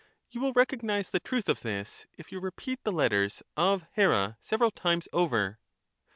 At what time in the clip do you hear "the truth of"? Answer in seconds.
1.11-1.61